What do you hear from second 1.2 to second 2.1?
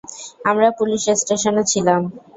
স্টেশনে ছিলাম।